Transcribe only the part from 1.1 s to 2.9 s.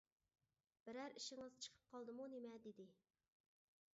ئىشىڭىز چىقىپ قالدىمۇ نېمە؟ -دېدى.